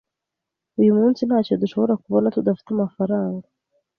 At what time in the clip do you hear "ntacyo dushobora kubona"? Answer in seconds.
1.27-2.33